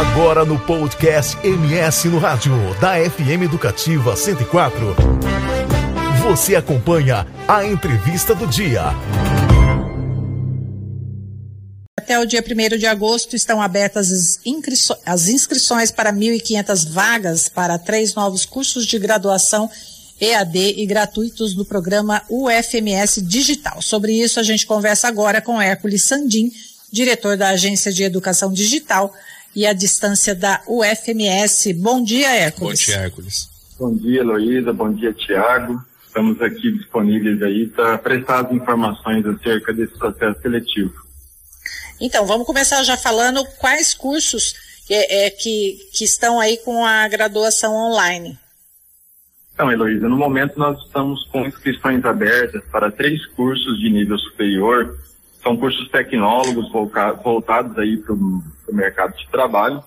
[0.00, 4.96] Agora no podcast MS no Rádio, da FM Educativa 104.
[6.22, 8.84] Você acompanha a entrevista do dia.
[11.98, 14.40] Até o dia 1 de agosto estão abertas
[15.04, 19.70] as inscrições para 1.500 vagas para três novos cursos de graduação
[20.18, 23.82] EAD e gratuitos do programa UFMS Digital.
[23.82, 26.50] Sobre isso, a gente conversa agora com Hércules Sandim,
[26.90, 29.14] diretor da Agência de Educação Digital
[29.54, 31.72] e a distância da UFMS.
[31.74, 32.80] Bom dia, Hércules.
[32.80, 33.48] Bom dia, Hércules.
[33.78, 34.72] Bom dia, Heloísa.
[34.72, 35.82] Bom dia, Tiago.
[36.06, 40.92] Estamos aqui disponíveis aí para prestar as informações acerca desse processo seletivo.
[42.00, 44.54] Então, vamos começar já falando quais cursos
[44.90, 48.36] é, é, que, que estão aí com a graduação online.
[49.54, 54.98] Então, Heloísa, no momento nós estamos com inscrições abertas para três cursos de nível superior.
[55.42, 56.70] São cursos tecnólogos
[57.22, 59.82] voltados aí para o mercado de trabalho.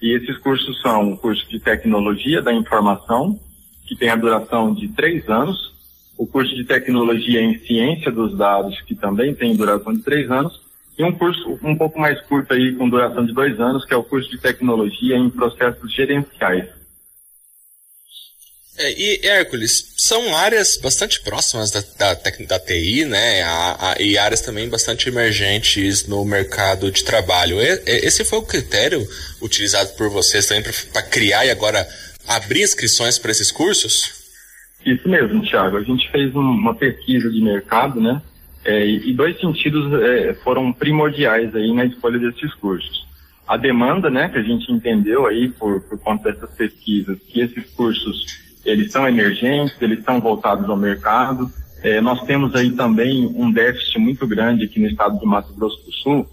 [0.00, 3.38] E esses cursos são o curso de tecnologia da informação,
[3.86, 5.74] que tem a duração de três anos,
[6.16, 10.60] o curso de tecnologia em ciência dos dados, que também tem duração de três anos,
[10.98, 13.96] e um curso um pouco mais curto aí, com duração de dois anos, que é
[13.96, 16.68] o curso de tecnologia em processos gerenciais.
[18.76, 23.42] É, e Hércules, são áreas bastante próximas da, da, da TI, né?
[23.42, 27.60] A, a, e áreas também bastante emergentes no mercado de trabalho.
[27.60, 29.06] E, esse foi o critério
[29.40, 31.86] utilizado por vocês também para criar e agora
[32.26, 34.24] abrir inscrições para esses cursos?
[34.84, 35.76] Isso mesmo, Thiago.
[35.76, 38.20] A gente fez um, uma pesquisa de mercado, né?
[38.64, 43.06] É, e dois sentidos é, foram primordiais aí na escolha desses cursos.
[43.46, 47.70] A demanda, né, que a gente entendeu aí por, por conta dessas pesquisas, que esses
[47.72, 48.24] cursos,
[48.64, 51.50] eles são emergentes, eles são voltados ao mercado.
[51.82, 55.84] É, nós temos aí também um déficit muito grande aqui no estado do Mato Grosso
[55.84, 56.26] do Sul,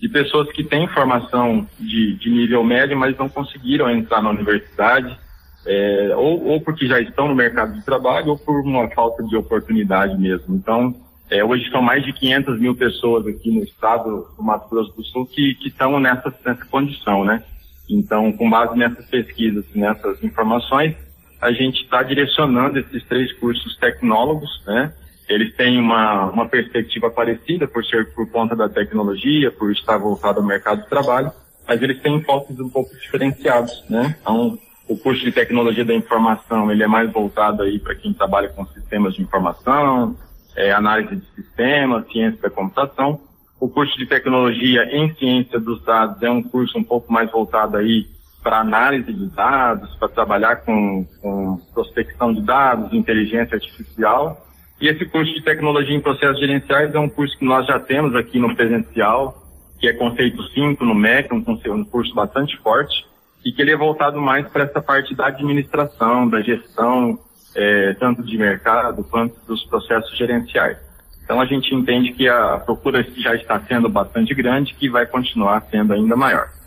[0.00, 5.18] de pessoas que têm formação de, de nível médio, mas não conseguiram entrar na universidade,
[5.66, 9.36] é, ou, ou porque já estão no mercado de trabalho, ou por uma falta de
[9.36, 10.54] oportunidade mesmo.
[10.54, 10.94] Então,
[11.30, 15.04] é, hoje são mais de 500 mil pessoas aqui no estado do Mato Grosso do
[15.04, 17.42] Sul que, estão nessa, nessa condição, né?
[17.88, 20.94] Então, com base nessas pesquisas, nessas informações,
[21.40, 24.92] a gente está direcionando esses três cursos tecnólogos, né?
[25.28, 30.40] Eles têm uma, uma perspectiva parecida por ser por conta da tecnologia, por estar voltado
[30.40, 31.30] ao mercado de trabalho,
[31.66, 34.16] mas eles têm focos um pouco diferenciados, né?
[34.20, 38.48] Então, o curso de tecnologia da informação, ele é mais voltado aí para quem trabalha
[38.48, 40.16] com sistemas de informação,
[40.56, 43.20] é, análise de sistemas, ciência da computação.
[43.60, 47.76] O curso de tecnologia em ciência dos dados é um curso um pouco mais voltado
[47.76, 48.06] aí
[48.42, 54.46] para análise de dados, para trabalhar com, com prospecção de dados, inteligência artificial.
[54.80, 58.14] E esse curso de tecnologia em processos gerenciais é um curso que nós já temos
[58.14, 59.44] aqui no presencial,
[59.78, 61.44] que é conceito 5 no MEC, um,
[61.74, 63.04] um curso bastante forte,
[63.44, 67.18] e que ele é voltado mais para essa parte da administração, da gestão,
[67.54, 70.78] é, tanto de mercado quanto dos processos gerenciais.
[71.24, 75.62] Então a gente entende que a procura já está sendo bastante grande que vai continuar
[75.70, 76.57] sendo ainda maior.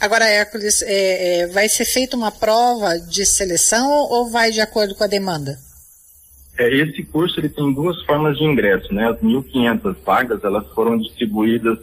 [0.00, 4.94] Agora, Hércules, é, é, vai ser feita uma prova de seleção ou vai de acordo
[4.94, 5.56] com a demanda?
[6.58, 9.08] É, esse curso ele tem duas formas de ingresso, né?
[9.08, 11.78] As 1.500 vagas elas foram distribuídas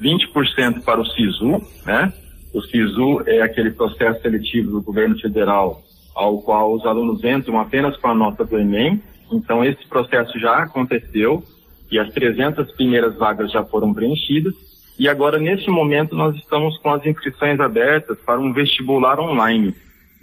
[0.00, 2.12] 20% para o SISU, né?
[2.52, 5.82] O SISU é aquele processo seletivo do governo federal
[6.14, 9.02] ao qual os alunos entram apenas com a nota do Enem.
[9.30, 11.44] Então, esse processo já aconteceu
[11.90, 14.54] e as 300 primeiras vagas já foram preenchidas.
[14.98, 19.74] E agora, nesse momento, nós estamos com as inscrições abertas para um vestibular online.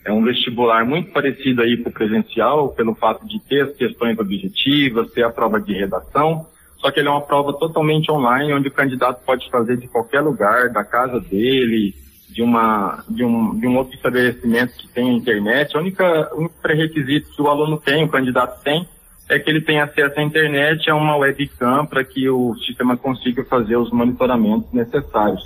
[0.03, 4.17] É um vestibular muito parecido aí com o presencial, pelo fato de ter as questões
[4.19, 6.45] objetivas, ter a prova de redação,
[6.84, 10.19] só que ele é uma prova totalmente online, onde o candidato pode fazer de qualquer
[10.19, 11.95] lugar, da casa dele,
[12.29, 16.55] de, uma, de, um, de um outro estabelecimento que tem internet, a única, o único
[16.61, 18.85] pré-requisito que o aluno tem, o candidato tem,
[19.34, 23.44] é que ele tenha acesso à internet a uma webcam para que o sistema consiga
[23.46, 25.44] fazer os monitoramentos necessários.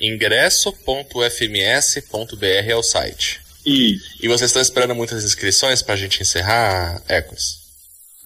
[0.00, 3.40] Ingresso.fms.br é o site.
[3.64, 4.18] Isso.
[4.20, 7.61] E vocês estão esperando muitas inscrições para a gente encerrar, Hércules?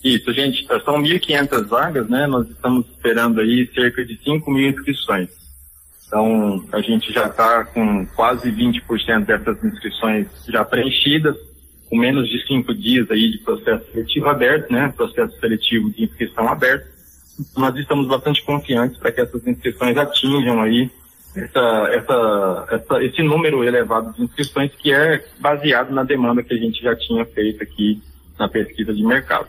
[0.05, 2.27] Isso, gente, são 1.500 vagas, né?
[2.27, 5.29] Nós estamos esperando aí cerca de 5 mil inscrições.
[6.07, 11.37] Então, a gente já está com quase 20% dessas inscrições já preenchidas,
[11.91, 14.93] com menos de cinco dias aí de processo seletivo aberto, né?
[14.97, 16.87] Processo seletivo de inscrição aberto.
[17.57, 20.91] Nós estamos bastante confiantes para que essas inscrições atinjam aí
[21.37, 26.57] essa, essa, essa, esse número elevado de inscrições que é baseado na demanda que a
[26.57, 28.03] gente já tinha feito aqui
[28.39, 29.49] na pesquisa de mercado.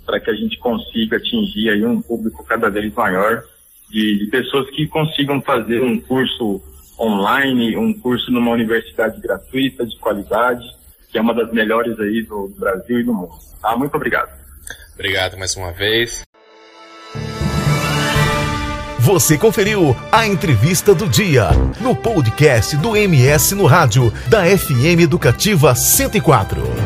[0.06, 3.44] para que a gente consiga atingir aí um público cada vez maior
[3.89, 6.62] de, de, pessoas que consigam fazer um curso
[7.00, 10.63] online, um curso numa universidade gratuita, de qualidade,
[11.12, 13.33] que é uma das melhores aí do Brasil e do mundo.
[13.62, 13.75] Tá?
[13.75, 14.30] Muito obrigado.
[14.94, 16.24] Obrigado mais uma vez.
[19.00, 21.50] Você conferiu a entrevista do dia
[21.80, 26.84] no podcast do MS no Rádio, da FM Educativa 104.